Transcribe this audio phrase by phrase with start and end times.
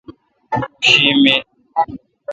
[0.51, 1.35] اوں شی می